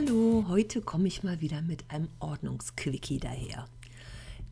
[0.00, 3.66] Hallo, heute komme ich mal wieder mit einem Ordnungsquickie daher.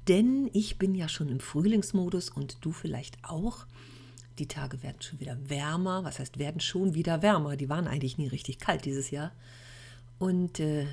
[0.07, 3.65] Denn ich bin ja schon im Frühlingsmodus und du vielleicht auch.
[4.39, 6.05] Die Tage werden schon wieder wärmer.
[6.05, 7.57] Was heißt, werden schon wieder wärmer?
[7.57, 9.33] Die waren eigentlich nie richtig kalt dieses Jahr.
[10.19, 10.87] Und äh,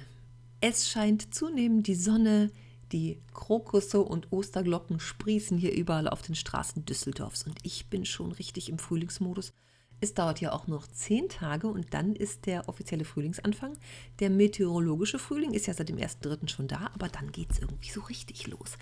[0.61, 2.49] es scheint zunehmend die Sonne,
[2.93, 7.43] die Krokusse und Osterglocken sprießen hier überall auf den Straßen Düsseldorfs.
[7.43, 9.51] Und ich bin schon richtig im Frühlingsmodus
[10.01, 13.77] es dauert ja auch noch zehn Tage und dann ist der offizielle Frühlingsanfang.
[14.19, 16.47] Der meteorologische Frühling ist ja seit dem 1.3.
[16.47, 18.77] schon da, aber dann geht es irgendwie so richtig los.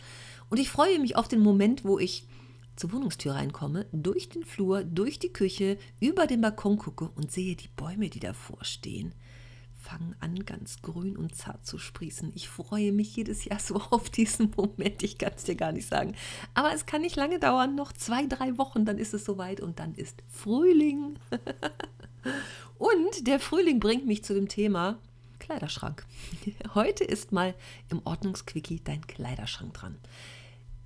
[0.50, 2.28] Und ich freue mich auf den Moment, wo ich
[2.76, 7.56] zur Wohnungstür reinkomme, durch den Flur, durch die Küche, über den Balkon gucke und sehe
[7.56, 9.14] die Bäume, die davor stehen
[9.84, 12.32] fangen an, ganz grün und zart zu sprießen.
[12.36, 15.04] Ich freue mich jedes Jahr so auf diesen Moment.
[15.04, 16.16] Ich kann es dir gar nicht sagen.
[16.54, 17.76] Aber es kann nicht lange dauern.
[17.76, 21.18] Noch zwei, drei Wochen, dann ist es soweit und dann ist Frühling.
[22.78, 24.98] und der Frühling bringt mich zu dem Thema
[25.40, 26.06] Kleiderschrank.
[26.74, 27.54] Heute ist mal
[27.90, 29.98] im Ordnungsquickie dein Kleiderschrank dran.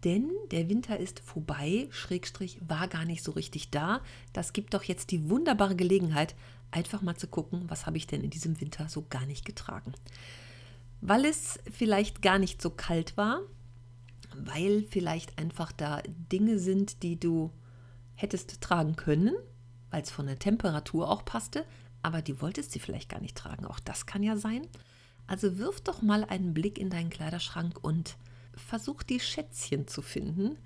[0.07, 3.99] Denn der Winter ist vorbei, Schrägstrich war gar nicht so richtig da.
[4.31, 6.33] Das gibt doch jetzt die wunderbare Gelegenheit,
[6.71, 9.93] einfach mal zu gucken, was habe ich denn in diesem Winter so gar nicht getragen.
[11.01, 13.41] Weil es vielleicht gar nicht so kalt war,
[14.33, 17.51] weil vielleicht einfach da Dinge sind, die du
[18.15, 19.35] hättest tragen können,
[19.91, 21.65] weil es von der Temperatur auch passte,
[22.01, 23.65] aber die wolltest du vielleicht gar nicht tragen.
[23.65, 24.61] Auch das kann ja sein.
[25.27, 28.15] Also wirf doch mal einen Blick in deinen Kleiderschrank und
[28.57, 30.57] versuch die Schätzchen zu finden.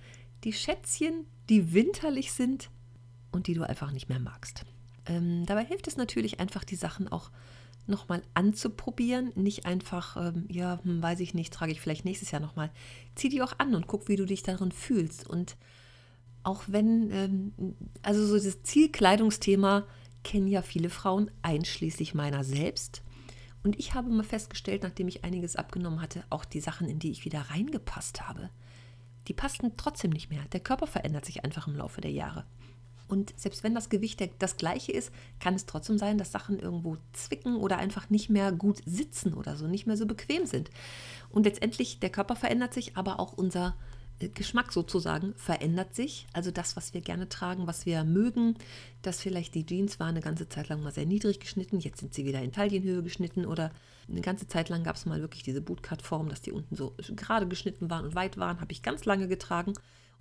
[0.43, 2.69] Die Schätzchen, die winterlich sind
[3.31, 4.65] und die du einfach nicht mehr magst.
[5.05, 7.31] Ähm, dabei hilft es natürlich einfach, die Sachen auch
[7.87, 9.31] nochmal anzuprobieren.
[9.35, 12.71] Nicht einfach, ähm, ja, hm, weiß ich nicht, trage ich vielleicht nächstes Jahr nochmal.
[13.15, 15.27] Zieh die auch an und guck, wie du dich darin fühlst.
[15.27, 15.57] Und
[16.43, 17.53] auch wenn, ähm,
[18.01, 19.85] also so das Zielkleidungsthema
[20.23, 23.03] kennen ja viele Frauen, einschließlich meiner selbst.
[23.63, 27.11] Und ich habe mal festgestellt, nachdem ich einiges abgenommen hatte, auch die Sachen, in die
[27.11, 28.49] ich wieder reingepasst habe,
[29.27, 30.43] die passten trotzdem nicht mehr.
[30.51, 32.45] Der Körper verändert sich einfach im Laufe der Jahre.
[33.07, 36.97] Und selbst wenn das Gewicht das gleiche ist, kann es trotzdem sein, dass Sachen irgendwo
[37.11, 40.69] zwicken oder einfach nicht mehr gut sitzen oder so, nicht mehr so bequem sind.
[41.29, 46.27] Und letztendlich, der Körper verändert sich, aber auch unser äh, Geschmack sozusagen verändert sich.
[46.33, 48.55] Also das, was wir gerne tragen, was wir mögen,
[49.01, 52.13] dass vielleicht die Jeans waren eine ganze Zeit lang mal sehr niedrig geschnitten, jetzt sind
[52.13, 53.71] sie wieder in Taillenhöhe geschnitten oder
[54.09, 57.47] eine ganze Zeit lang gab es mal wirklich diese Bootcut-Form, dass die unten so gerade
[57.47, 59.73] geschnitten waren und weit waren, habe ich ganz lange getragen.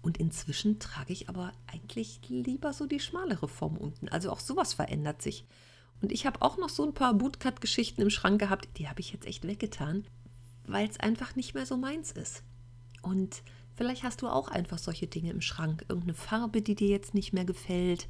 [0.03, 4.09] Und inzwischen trage ich aber eigentlich lieber so die schmalere Form unten.
[4.09, 5.45] Also auch sowas verändert sich.
[6.01, 9.13] Und ich habe auch noch so ein paar Bootcut-Geschichten im Schrank gehabt, die habe ich
[9.13, 10.07] jetzt echt weggetan,
[10.67, 12.43] weil es einfach nicht mehr so meins ist.
[13.03, 13.43] Und
[13.81, 15.87] vielleicht hast du auch einfach solche Dinge im Schrank.
[15.89, 18.09] Irgendeine Farbe, die dir jetzt nicht mehr gefällt,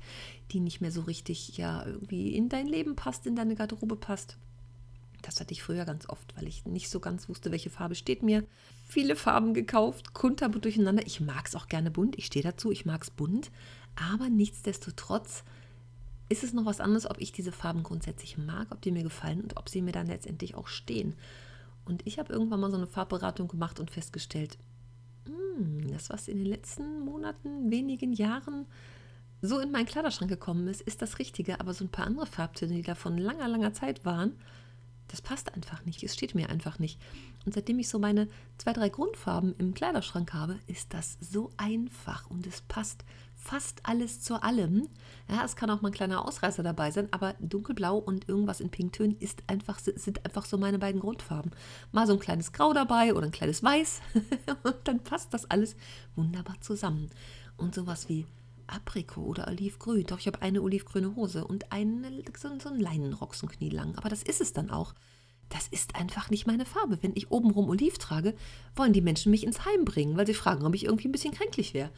[0.51, 4.37] die nicht mehr so richtig ja irgendwie in dein Leben passt, in deine Garderobe passt.
[5.23, 8.25] Das hatte ich früher ganz oft, weil ich nicht so ganz wusste, welche Farbe steht
[8.25, 8.43] mir.
[8.89, 11.07] Viele Farben gekauft, kunterbunt durcheinander.
[11.07, 13.53] Ich mag es auch gerne bunt, ich stehe dazu, ich mag es bunt.
[13.95, 15.45] Aber nichtsdestotrotz
[16.29, 19.41] ist es noch was anderes, ob ich diese Farben grundsätzlich mag, ob die mir gefallen
[19.41, 21.15] und ob sie mir dann letztendlich auch stehen.
[21.85, 24.59] Und ich habe irgendwann mal so eine Farbberatung gemacht und festgestellt,
[25.61, 28.67] hm, das, was in den letzten Monaten, wenigen Jahren
[29.43, 31.61] so in meinen Kleiderschrank gekommen ist, ist das Richtige.
[31.61, 34.33] Aber so ein paar andere Farbtöne, die da von langer, langer Zeit waren,
[35.11, 36.03] das passt einfach nicht.
[36.03, 37.01] Es steht mir einfach nicht.
[37.45, 42.31] Und seitdem ich so meine zwei, drei Grundfarben im Kleiderschrank habe, ist das so einfach
[42.31, 43.05] und es passt
[43.35, 44.89] fast alles zu allem.
[45.29, 48.71] Ja, es kann auch mal ein kleiner Ausreißer dabei sein, aber dunkelblau und irgendwas in
[48.71, 51.51] Pinktönen ist einfach, sind einfach so meine beiden Grundfarben.
[51.91, 54.03] Mal so ein kleines Grau dabei oder ein kleines Weiß
[54.63, 55.75] und dann passt das alles
[56.15, 57.11] wunderbar zusammen.
[57.57, 58.27] Und sowas wie
[58.71, 60.07] Aprikot oder Olivgrün.
[60.07, 62.05] Doch, ich habe eine olivgrüne Hose und einen,
[62.37, 63.97] so, so einen Leinenrock, so knielang.
[63.97, 64.95] Aber das ist es dann auch.
[65.49, 66.99] Das ist einfach nicht meine Farbe.
[67.03, 68.35] Wenn ich obenrum Oliv trage,
[68.77, 71.35] wollen die Menschen mich ins Heim bringen, weil sie fragen, ob ich irgendwie ein bisschen
[71.35, 71.91] kränklich wäre.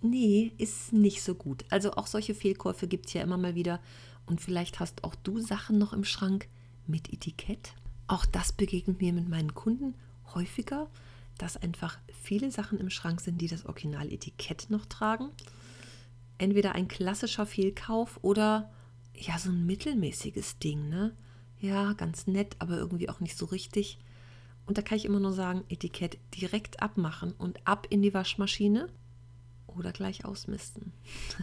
[0.00, 1.64] Nee, ist nicht so gut.
[1.68, 3.80] Also auch solche Fehlkäufe gibt es ja immer mal wieder.
[4.24, 6.48] Und vielleicht hast auch du Sachen noch im Schrank
[6.86, 7.74] mit Etikett.
[8.06, 9.94] Auch das begegnet mir mit meinen Kunden
[10.34, 10.88] häufiger,
[11.36, 15.30] dass einfach viele Sachen im Schrank sind, die das Original-Etikett noch tragen.
[16.40, 18.70] Entweder ein klassischer Fehlkauf oder
[19.14, 21.14] ja, so ein mittelmäßiges Ding, ne?
[21.58, 23.98] Ja, ganz nett, aber irgendwie auch nicht so richtig.
[24.64, 28.88] Und da kann ich immer nur sagen, Etikett direkt abmachen und ab in die Waschmaschine
[29.66, 30.92] oder gleich ausmisten.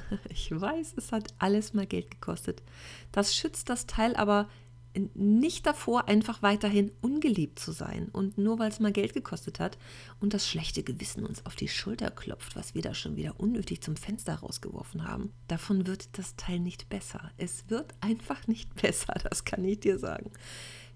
[0.30, 2.64] ich weiß, es hat alles mal Geld gekostet.
[3.12, 4.50] Das schützt das Teil aber
[5.00, 8.10] nicht davor, einfach weiterhin ungeliebt zu sein.
[8.12, 9.78] Und nur weil es mal Geld gekostet hat
[10.20, 13.82] und das schlechte Gewissen uns auf die Schulter klopft, was wir da schon wieder unnötig
[13.82, 17.32] zum Fenster rausgeworfen haben, davon wird das Teil nicht besser.
[17.38, 20.32] Es wird einfach nicht besser, das kann ich dir sagen.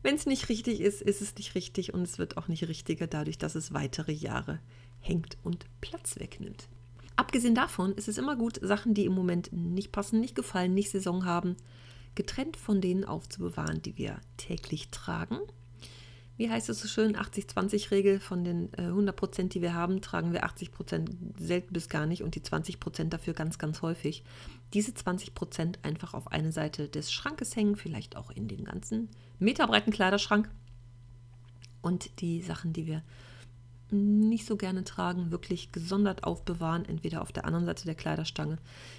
[0.04, 3.08] Wenn es nicht richtig ist, ist es nicht richtig und es wird auch nicht richtiger
[3.08, 4.60] dadurch, dass es weitere Jahre
[5.00, 6.68] hängt und Platz wegnimmt.
[7.16, 10.90] Abgesehen davon ist es immer gut, Sachen, die im Moment nicht passen, nicht gefallen, nicht
[10.90, 11.56] Saison haben,
[12.16, 15.38] getrennt von denen aufzubewahren, die wir täglich tragen.
[16.38, 20.34] Wie heißt es so schön, 80-20-Regel von den äh, 100 Prozent, die wir haben, tragen
[20.34, 24.24] wir 80 Prozent selten bis gar nicht und die 20 Prozent dafür ganz, ganz häufig.
[24.74, 29.10] Diese 20 Prozent einfach auf eine Seite des Schrankes hängen, vielleicht auch in den ganzen
[29.38, 30.50] meterbreiten Kleiderschrank.
[31.82, 33.04] Und die Sachen, die wir
[33.92, 38.58] nicht so gerne tragen, wirklich gesondert aufbewahren, entweder auf der anderen Seite der Kleiderstange.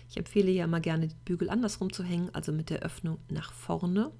[0.09, 3.53] Ich empfehle ja immer gerne, die Bügel andersrum zu hängen, also mit der Öffnung nach
[3.53, 4.11] vorne,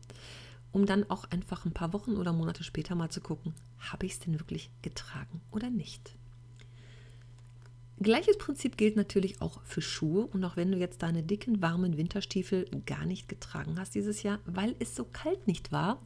[0.73, 4.13] um dann auch einfach ein paar Wochen oder Monate später mal zu gucken, habe ich
[4.13, 6.17] es denn wirklich getragen oder nicht.
[8.01, 11.97] Gleiches Prinzip gilt natürlich auch für Schuhe und auch wenn du jetzt deine dicken, warmen
[11.97, 16.03] Winterstiefel gar nicht getragen hast dieses Jahr, weil es so kalt nicht war,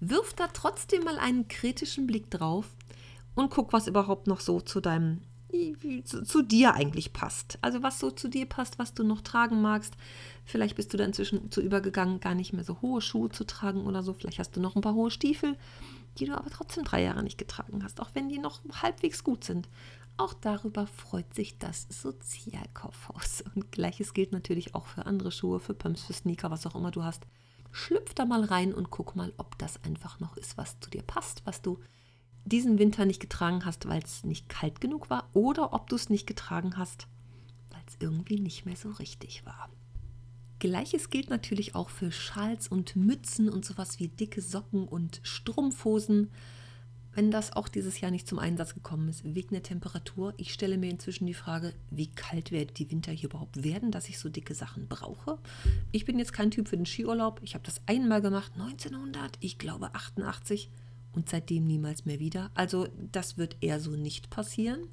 [0.00, 2.68] wirf da trotzdem mal einen kritischen Blick drauf,
[3.34, 5.22] und guck, was überhaupt noch so zu deinem,
[6.04, 7.58] zu, zu, dir eigentlich passt.
[7.62, 9.94] Also was so zu dir passt, was du noch tragen magst.
[10.44, 13.86] Vielleicht bist du da inzwischen zu übergegangen, gar nicht mehr so hohe Schuhe zu tragen
[13.86, 14.12] oder so.
[14.12, 15.56] Vielleicht hast du noch ein paar hohe Stiefel,
[16.18, 19.44] die du aber trotzdem drei Jahre nicht getragen hast, auch wenn die noch halbwegs gut
[19.44, 19.68] sind.
[20.16, 23.42] Auch darüber freut sich das Sozialkaufhaus.
[23.54, 26.92] Und gleiches gilt natürlich auch für andere Schuhe, für Pumps, für Sneaker, was auch immer
[26.92, 27.26] du hast.
[27.72, 31.02] Schlüpf da mal rein und guck mal, ob das einfach noch ist, was zu dir
[31.02, 31.80] passt, was du
[32.44, 36.10] diesen Winter nicht getragen hast, weil es nicht kalt genug war oder ob du es
[36.10, 37.06] nicht getragen hast,
[37.70, 39.70] weil es irgendwie nicht mehr so richtig war.
[40.58, 46.30] Gleiches gilt natürlich auch für Schals und Mützen und sowas wie dicke Socken und Strumpfhosen.
[47.12, 50.78] Wenn das auch dieses Jahr nicht zum Einsatz gekommen ist, wegen der Temperatur, ich stelle
[50.78, 54.28] mir inzwischen die Frage, wie kalt werden die Winter hier überhaupt werden, dass ich so
[54.28, 55.38] dicke Sachen brauche.
[55.92, 57.40] Ich bin jetzt kein Typ für den Skiurlaub.
[57.44, 60.70] Ich habe das einmal gemacht, 1900, ich glaube 88
[61.14, 62.50] und seitdem niemals mehr wieder.
[62.54, 64.88] Also das wird eher so nicht passieren.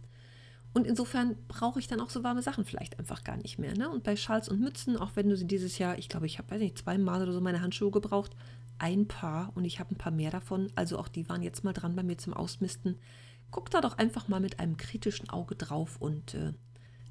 [0.74, 3.76] Und insofern brauche ich dann auch so warme Sachen vielleicht einfach gar nicht mehr.
[3.76, 3.90] Ne?
[3.90, 6.50] Und bei Schals und Mützen, auch wenn du sie dieses Jahr, ich glaube, ich habe,
[6.50, 8.36] weiß nicht, zweimal oder so meine Handschuhe gebraucht,
[8.80, 10.72] ein paar und ich habe ein paar mehr davon.
[10.76, 12.98] Also auch die waren jetzt mal dran bei mir zum Ausmisten.
[13.52, 16.54] Guck da doch einfach mal mit einem kritischen Auge drauf und äh,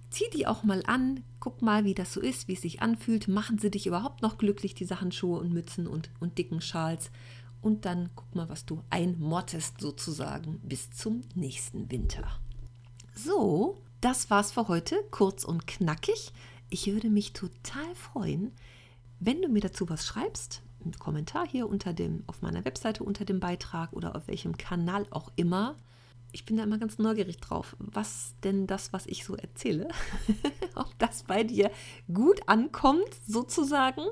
[0.08, 1.22] zieh die auch mal an.
[1.38, 3.28] Guck mal, wie das so ist, wie es sich anfühlt.
[3.28, 7.10] Machen sie dich überhaupt noch glücklich, diese Handschuhe und Mützen und, und dicken Schals?
[7.60, 12.26] Und dann guck mal, was du einmottest sozusagen bis zum nächsten Winter.
[13.14, 16.32] So, das war's für heute, kurz und knackig.
[16.70, 18.52] Ich würde mich total freuen,
[19.18, 23.24] wenn du mir dazu was schreibst, einen Kommentar hier unter dem auf meiner Webseite unter
[23.24, 25.76] dem Beitrag oder auf welchem Kanal auch immer.
[26.32, 29.88] Ich bin da immer ganz neugierig drauf, was denn das, was ich so erzähle,
[30.74, 31.70] ob das bei dir
[32.12, 34.02] gut ankommt sozusagen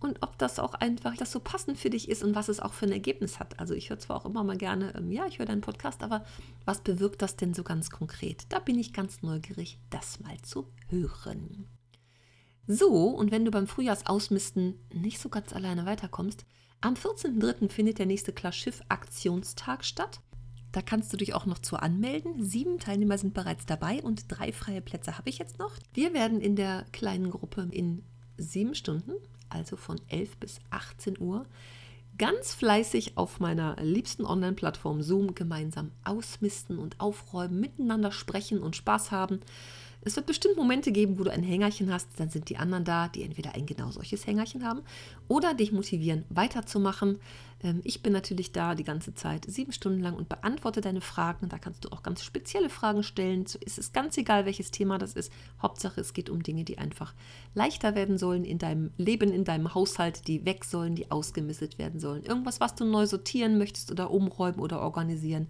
[0.00, 2.72] und ob das auch einfach das so passend für dich ist und was es auch
[2.72, 3.58] für ein Ergebnis hat.
[3.58, 6.24] Also ich höre zwar auch immer mal gerne, ähm, ja, ich höre deinen Podcast, aber
[6.64, 8.46] was bewirkt das denn so ganz konkret?
[8.48, 11.66] Da bin ich ganz neugierig, das mal zu hören.
[12.66, 16.44] So, und wenn du beim Frühjahrsausmisten nicht so ganz alleine weiterkommst,
[16.80, 17.70] am 14.03.
[17.70, 20.20] findet der nächste Klarschiff-Aktionstag statt.
[20.70, 22.44] Da kannst du dich auch noch zu anmelden.
[22.44, 25.72] Sieben Teilnehmer sind bereits dabei und drei freie Plätze habe ich jetzt noch.
[25.94, 28.04] Wir werden in der kleinen Gruppe in
[28.36, 29.12] sieben Stunden
[29.48, 31.46] also von 11 bis 18 Uhr,
[32.18, 39.10] ganz fleißig auf meiner liebsten Online-Plattform Zoom gemeinsam ausmisten und aufräumen, miteinander sprechen und Spaß
[39.10, 39.40] haben.
[40.02, 43.08] Es wird bestimmt Momente geben, wo du ein Hängerchen hast, dann sind die anderen da,
[43.08, 44.82] die entweder ein genau solches Hängerchen haben
[45.26, 47.18] oder dich motivieren, weiterzumachen.
[47.62, 51.48] Ähm, ich bin natürlich da die ganze Zeit, sieben Stunden lang und beantworte deine Fragen.
[51.48, 53.46] Da kannst du auch ganz spezielle Fragen stellen.
[53.46, 55.32] So ist es ganz egal, welches Thema das ist.
[55.60, 57.12] Hauptsache, es geht um Dinge, die einfach
[57.54, 61.98] leichter werden sollen in deinem Leben, in deinem Haushalt, die weg sollen, die ausgemistet werden
[61.98, 62.22] sollen.
[62.22, 65.48] Irgendwas, was du neu sortieren möchtest oder umräumen oder organisieren.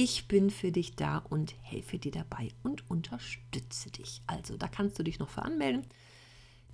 [0.00, 4.22] Ich bin für dich da und helfe dir dabei und unterstütze dich.
[4.28, 5.84] Also, da kannst du dich noch für anmelden.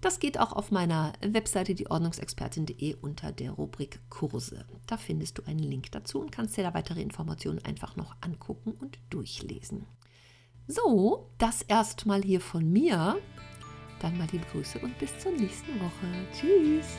[0.02, 4.66] Das geht auch auf meiner Webseite dieordnungsexpertin.de unter der Rubrik Kurse.
[4.86, 8.72] Da findest du einen Link dazu und kannst dir da weitere Informationen einfach noch angucken
[8.72, 9.86] und durchlesen.
[10.66, 13.16] So, das erstmal hier von mir.
[14.00, 16.26] Dann mal liebe Grüße und bis zur nächsten Woche.
[16.38, 16.98] Tschüss.